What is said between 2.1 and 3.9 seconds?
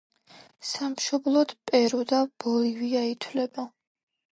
და ბოლივია ითვლება.